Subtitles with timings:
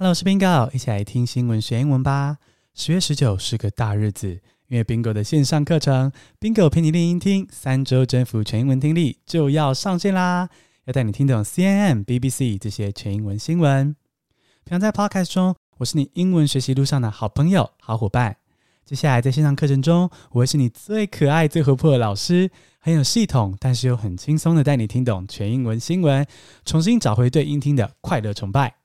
[0.00, 2.38] Hello，我是 Bingo，一起来听新闻学英文吧。
[2.72, 4.28] 十月十九是个大日子，
[4.68, 10.48] 因为 Bingo 的线上课程 Bingo 陪你练英听，三周征服全英文听力就要上线啦！
[10.84, 13.96] 要带你听懂 CNN、BBC 这些全英文新闻。
[14.62, 18.36] 平常在 Podcast 中，我是你英文学习路上的好朋友、好伙伴。
[18.84, 26.24] 接下来在线上课程中，我会是你最可爱、最活泼的老师，很有系统，但是又很轻松的带你听懂全英文新闻，
[26.64, 28.77] 重新找回对英听的快乐崇拜。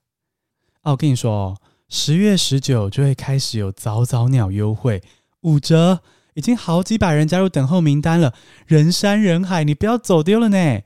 [0.84, 1.58] 哦，我跟你说哦，
[1.90, 5.02] 十月十九就会开始有早早鸟优惠，
[5.41, 6.02] 五折，
[6.34, 8.34] 已经好几百人加入等候名单了，
[8.66, 10.82] 人山人海，你不要走丢了呢！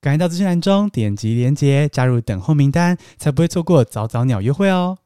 [0.00, 4.98] 赶紧到资讯栏中点击链接加入等候名单，才不会错过早早鸟优惠哦。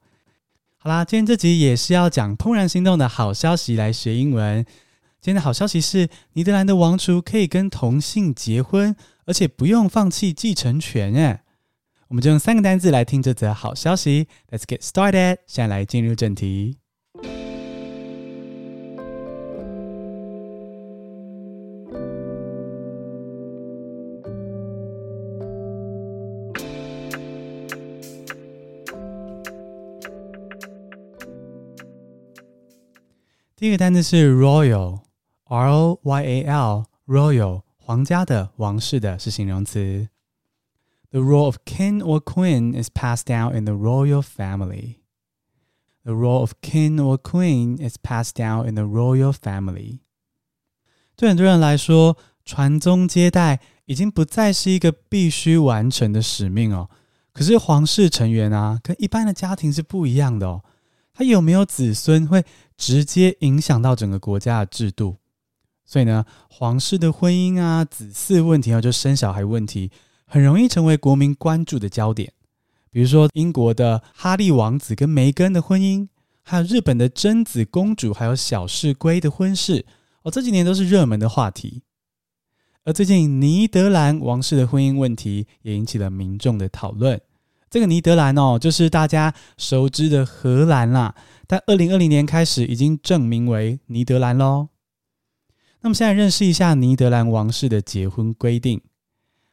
[0.76, 4.64] 好啦，今天这集也是要讲怦然心动的好消息来学英文。
[5.20, 11.40] 今天的好消息是，尼德兰的王储可以跟同性结婚，而且不用放弃继承权诶。
[12.08, 14.28] 我们就用三个单字来听这则好消息。
[14.50, 15.40] Let's get started。
[15.46, 16.78] 现在来进入正题。
[33.54, 40.08] 第一个单字是 royal，R O Y A L，royal，皇家的、王室的，是形容词。
[41.10, 44.96] The role of king or queen is passed down in the royal family.
[46.04, 50.00] The role of king or queen is passed down in the royal family.
[51.16, 56.90] 对很多人来说，传宗接代已经不再是一个必须完成的使命哦。
[57.32, 60.62] 可是皇室成员啊，跟一般的家庭是不一样的哦。
[61.14, 62.44] 他有没有子孙，会
[62.76, 65.16] 直接影响到整个国家的制度。
[65.84, 69.90] 所以呢，皇室的婚姻啊、子嗣问题啊，就生小孩问题。
[70.28, 72.32] 很容易成为国民关注的焦点，
[72.90, 76.06] 比如说英国的哈利王子跟梅根的婚姻，
[76.42, 79.86] 还有日本的贞子公主，还有小室圭的婚事，
[80.22, 81.82] 哦，这几年都是热门的话题。
[82.84, 87.20] 而最近尼德兰王室的婚姻问题也引起了民众的讨论。
[87.70, 91.14] 这个尼德兰哦，就是大家熟知的荷兰啦，
[91.46, 94.68] 但二零二零年开始已经正名为尼德兰喽。
[95.80, 98.80] 那么现在认识一下尼德兰王室的结婚规定。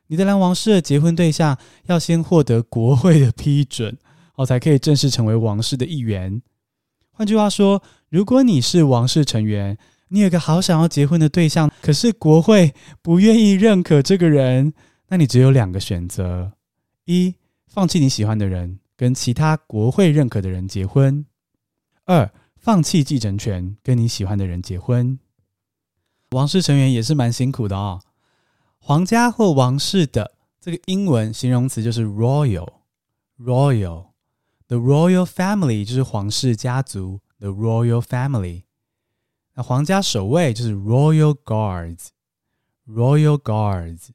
[0.08, 3.98] 尼德兰王室的结婚对象要先获得国会的批准，
[4.36, 6.42] 哦，才可以正式成为王室的一员。
[7.12, 9.78] 换句话说，如果你是王室成员，
[10.10, 14.74] 你有个好想要结婚的对象，可是国会不愿意认可这个人，
[15.08, 16.52] 那你只有两个选择：
[17.06, 17.36] 一，
[17.68, 21.26] 放弃你喜欢的人，跟其他国会认可的人结婚；
[22.06, 25.18] 二，放弃继承权，跟你喜欢的人结婚。
[26.32, 28.02] 王室成员也是蛮辛苦的哦。
[28.88, 34.09] 皇家或王室的这个英文形容词就是 royal，royal。
[34.68, 38.66] The royal family 就是皇室家族，the royal family。
[39.56, 44.09] 那皇家守卫就是 royal guards，royal guards。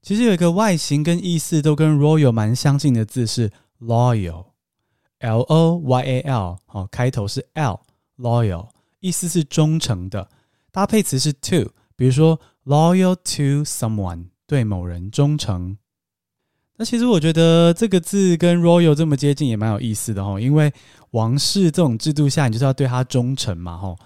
[0.00, 8.70] 其实有一个外形跟意思都跟 royal 蛮相近的字是 loyal，L O Y A L，好，开头是 L，loyal，
[9.00, 10.30] 意思是忠诚的，
[10.70, 12.40] 搭配词是 to，比如说。
[12.64, 15.76] Loyal to someone，对某人忠诚。
[16.76, 20.40] 那其实我觉得这个字跟 royal 这么接近，也蛮有意思的哈。
[20.40, 20.72] 因为
[21.10, 23.96] 王室这种制度下，你就是要对他忠诚嘛哈。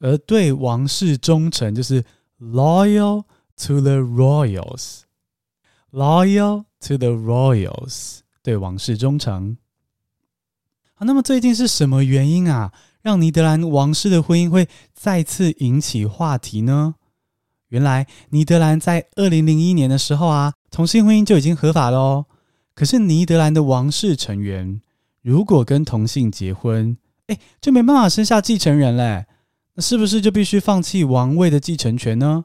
[0.00, 2.04] 而对王室忠诚，就是
[2.40, 3.24] loyal
[3.56, 9.56] to the royals，loyal to the royals，对王室忠诚。
[10.94, 16.96] 好，那么最近是什么原因啊，让尼德兰王室的婚姻会再次引起话题呢？
[17.68, 22.26] 原来，尼德兰在二零零一年的时候啊，同性婚姻就已经合法了哦。
[22.74, 24.80] 可是，尼德兰的王室成员
[25.22, 26.96] 如果跟同性结婚，
[27.26, 29.26] 哎，就没办法生下继承人嘞。
[29.74, 32.44] 那是不是就必须放弃王位的继承权呢？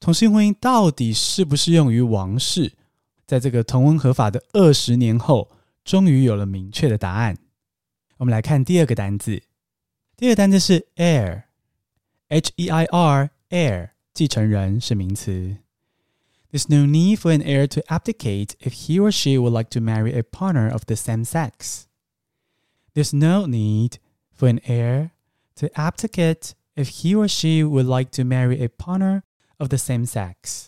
[0.00, 2.72] 同性婚姻到底适不适用于王室？
[3.24, 5.50] 在这个同婚合法的二十年后，
[5.84, 7.36] 终于有了明确的答案。
[8.18, 9.42] 我们来看第二个单字，
[10.16, 13.90] 第二个单字是 heir，H-E-I-R，heir。
[14.15, 15.57] 继承人是名词。
[16.51, 20.13] There's no need for an heir to abdicate if he or she would like to marry
[20.13, 21.83] a partner of the same sex.
[22.93, 23.93] There's no need
[24.37, 25.11] for an heir
[25.55, 29.23] to abdicate if he or she would like to marry a partner
[29.57, 30.67] of the same sex.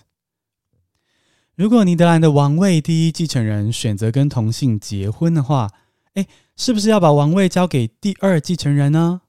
[1.56, 5.70] 如果尼德兰的王位第一继承人选择跟同性结婚的话，
[6.14, 9.22] 诶，是不是要把王位交给第二继承人呢？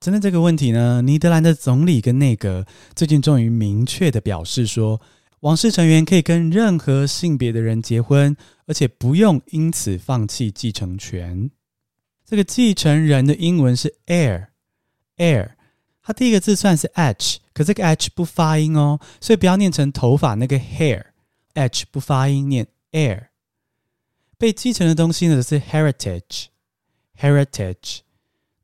[0.00, 2.64] 针对这个问题呢，尼德兰的总理跟内阁
[2.96, 4.98] 最近终于明确的表示说，
[5.40, 11.50] 王室成员可以跟任何性别的人结婚，而且不用因此放弃继承权。
[12.24, 15.50] 这个继承人的英文是 heir，heir，
[16.02, 23.26] 它第一个字算是 h，可这个 h 不发音哦，所以不要念成头发那个 hair，h 不发音，念 heir。
[24.38, 27.98] 被继承的东西呢是 heritage，heritage。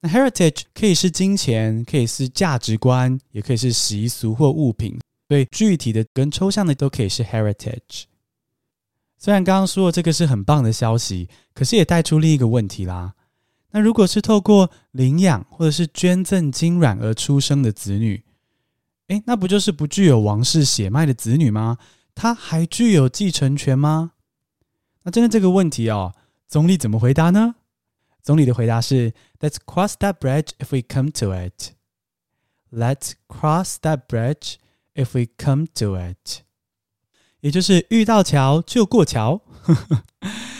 [0.09, 4.99] Heritage 可以是金钱，可以是价值观，也可以是习俗或物品。
[5.29, 8.05] 所以具体的跟抽象的都可以是 heritage。
[9.19, 13.15] 虽然刚刚说的这个是很棒的消息，可是也带出另一个问题啦。
[13.73, 18.23] 那如果是透过领养或者是捐赠精卵而出生的子女，
[19.09, 21.79] 诶，那不就是不具有王室血脉的子女吗？
[22.15, 24.13] 他还具有继承权吗？
[25.03, 26.15] 那针对这个问题哦，
[26.47, 27.57] 总理怎么回答呢？
[28.26, 31.72] 总理的回答是：Let's cross that bridge if we come to it.
[32.72, 34.56] Let's cross that bridge.
[34.94, 36.42] If we come to it，
[37.40, 39.42] 也就是遇到桥就过桥。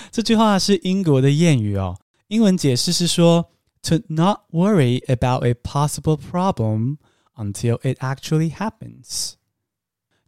[0.10, 2.00] 这句话是英国的谚语哦。
[2.28, 3.52] 英文解释是说：
[3.84, 7.00] To not worry about a possible problem
[7.36, 9.34] until it actually happens.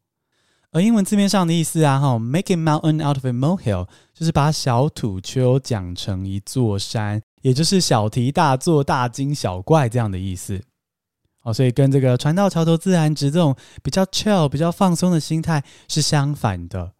[0.72, 10.62] 而英文字面上的意思啊，哈，make a mountain out of a molehill，就是把小土丘讲成一座山，也就是小题大做、大惊小怪这样的意思。
[11.42, 16.92] 哦，所以跟这个船到桥头自然直这种比较 chill、比较放松的心态是相反的。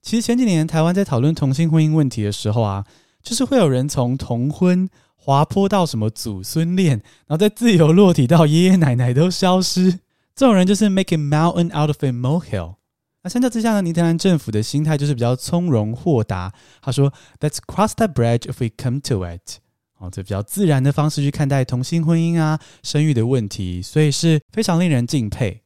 [0.00, 2.84] 其实前几年台湾在讨论同性婚姻问题的时候啊，
[3.20, 9.98] 就是会有人从同婚滑坡到什么祖孙恋，然后再自由落体到爷爷奶奶都消失，
[10.36, 12.76] 这种人就是 make a mountain out of a molehill。
[13.24, 16.52] 那相较之下呢，尼德兰政府的心态就是比较从容豁达。
[16.80, 19.58] 他说：“Let's cross that bridge if we come to it。”
[19.98, 25.62] 哦，这比较自然的方式去看待同性婚姻啊、生育的问题，所以是非常令人敬佩。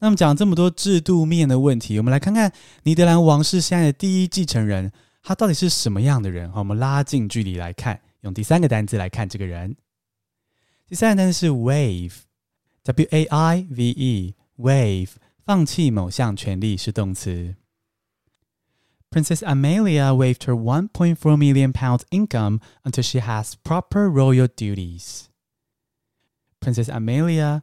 [0.00, 2.52] 那么讲这么多制度面的问题，我们来看看
[2.82, 4.90] 尼德兰王室现在的第一继承人，
[5.22, 6.50] 他到底是什么样的人？
[6.50, 9.76] 好，我们拉近距离来看，用第三个单字来看这个人。
[10.88, 15.10] 第三个单词是 “wave”，w a i v e wave。
[15.44, 17.56] 放弃某项权利是动词。
[19.10, 25.24] Princess Amelia waived her 1.4 million pounds income until she has proper royal duties.
[26.60, 27.62] Princess Amelia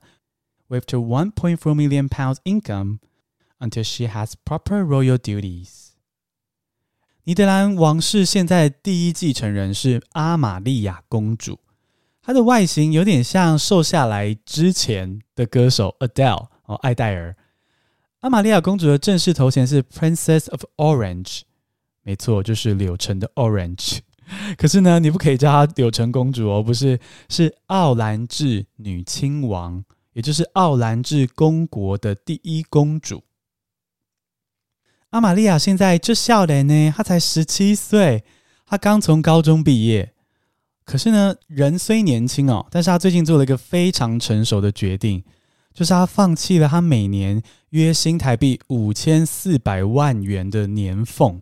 [0.67, 2.99] waived her 1.4 million pounds income
[3.59, 5.93] until she has proper royal duties.
[7.23, 11.59] 尼德兰王室现在第一继承人是阿玛利亚公主，
[12.21, 17.35] 她的外形有点像瘦下来之前的歌手 Adele 哦，艾黛尔。
[18.21, 21.41] 阿玛利亚公主的正式头衔是 Princess of Orange，
[22.03, 23.99] 没错，就是柳橙的 Orange。
[24.57, 26.99] 可是呢，你不可以叫她柳橙公主哦，不是，
[27.29, 33.23] 是奥兰治女亲王，也就是奥兰治公国的第一公主。
[35.11, 38.25] 阿玛利亚现在这笑脸呢，她才十七岁，
[38.65, 40.13] 她刚从高中毕业。
[40.83, 45.23] 可是呢，人虽年轻哦，但是她最近做了一个非常成熟的决定。
[45.73, 51.39] 就是他放弃了他每年约新台币五千四百万元的年俸，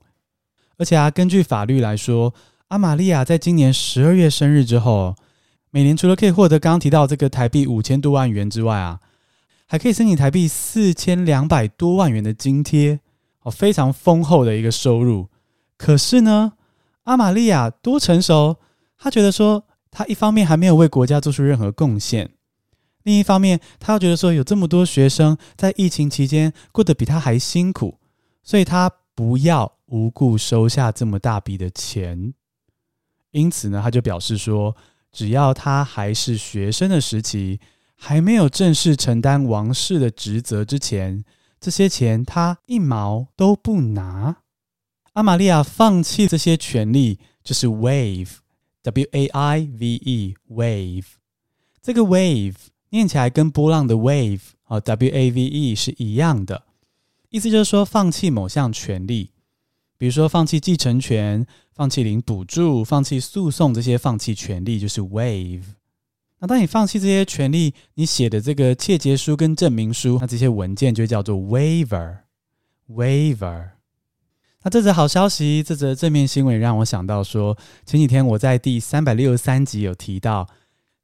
[0.78, 2.34] 而且啊，根据法律来说，
[2.68, 5.16] 阿玛利亚在今年十二月生日之后，
[5.72, 9.00] 每年除了可以获得刚刚提到这个台币五千多万元之外啊，
[9.66, 13.00] 还可以申请台币四千两百多万元的津贴，
[13.42, 15.30] 哦，非常丰厚的一个收入。
[15.78, 16.54] 可是呢，
[17.04, 18.58] 阿玛利亚多成熟，
[18.98, 22.32] 他觉得说，他一方面还没有为国家做出任何贡献。
[23.08, 27.98] 另一方面，他又觉得说有这么多学生在疫情期间过得比他还辛苦，
[28.44, 32.34] 所以他不要无故收下这么大笔的钱。
[33.32, 34.76] 因此呢，他就表示说，
[35.10, 37.62] 只要他还是学生的时期，
[37.96, 41.24] 还没有正式承担王室的职责之前，
[41.62, 44.40] 这些钱他一毛都不拿。
[45.14, 51.06] 阿玛利亚放弃这些权利，就是 wave，w a i v e，wave，。
[51.82, 52.56] 这个 wave。
[52.90, 56.64] 念起来跟波浪的 wave 啊，W A V E 是一样的，
[57.30, 59.32] 意思就是说放弃某项权利，
[59.98, 65.64] 比如说放弃继承权、放弃领补助、放弃诉讼这些放弃权利就是 wave。
[66.40, 72.18] 那当你放弃这些权利，你写的这个切结书跟证明书，那这些文件就叫做 waiver。
[72.90, 73.70] waiver。
[74.64, 80.48] 那这则好消息，这则正面新闻让我想到说，前几天我在第三百六十三集有提到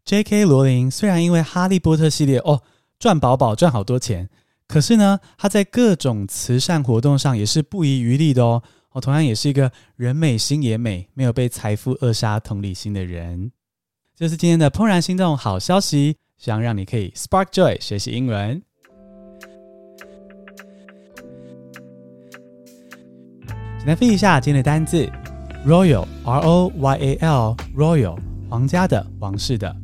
[0.06, 0.46] ，J.K.
[0.46, 2.62] 罗琳虽然因为哈利波特系列哦
[3.00, 4.30] 赚饱饱赚好多钱，
[4.68, 8.64] 可是呢，他在各种慈善活动上也是不遗余力的哦。
[8.92, 13.52] 我同样也是一个人美心也美，没有被财富扼杀同理心的人。
[14.16, 18.62] 这是今天的怦然心动好消息，希望让你可以 spark joy 学习英文。
[23.80, 25.10] 简单复一下今天的单字
[25.66, 28.18] ：royal r o y a l royal
[28.50, 29.76] 皇家的王室的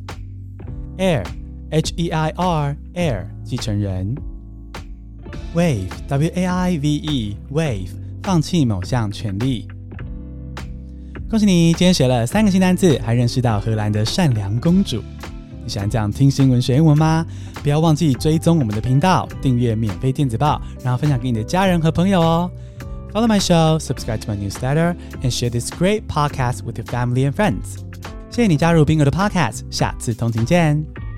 [1.00, 1.24] ；heir
[1.70, 4.14] h e i r heir 继承人
[5.54, 7.88] Wave, W-A-I-V-E, wave,
[8.22, 9.66] 放弃某项权利。
[11.30, 15.02] 恭喜你，今天学了三个新单字，还认识到荷兰的善良公主。
[15.62, 17.24] 你喜欢这样听新闻学英文吗？
[17.62, 22.50] 不要忘记追踪我们的频道，订阅免费电子报，然后分享给你的家人和朋友哦。
[23.12, 27.32] Follow my show, subscribe to my newsletter, and share this great podcast with your family and
[27.32, 27.89] friends.
[28.30, 31.09] 谢谢你加入冰哥的 Podcast，下次通勤见。